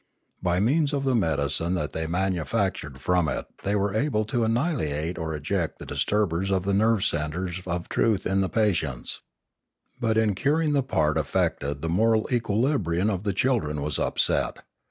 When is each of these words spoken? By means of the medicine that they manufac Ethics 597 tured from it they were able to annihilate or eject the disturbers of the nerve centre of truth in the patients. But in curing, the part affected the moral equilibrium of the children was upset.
By 0.41 0.59
means 0.59 0.93
of 0.93 1.03
the 1.03 1.13
medicine 1.13 1.75
that 1.75 1.93
they 1.93 2.07
manufac 2.07 2.69
Ethics 2.71 2.73
597 2.73 2.73
tured 2.73 2.97
from 2.99 3.29
it 3.29 3.45
they 3.61 3.75
were 3.75 3.93
able 3.93 4.25
to 4.25 4.43
annihilate 4.43 5.19
or 5.19 5.35
eject 5.35 5.77
the 5.77 5.85
disturbers 5.85 6.49
of 6.49 6.63
the 6.63 6.73
nerve 6.73 7.05
centre 7.05 7.47
of 7.67 7.87
truth 7.87 8.25
in 8.25 8.41
the 8.41 8.49
patients. 8.49 9.21
But 9.99 10.17
in 10.17 10.33
curing, 10.33 10.73
the 10.73 10.81
part 10.81 11.19
affected 11.19 11.83
the 11.83 11.89
moral 11.89 12.27
equilibrium 12.31 13.11
of 13.11 13.21
the 13.21 13.33
children 13.33 13.83
was 13.83 13.99
upset. 13.99 14.63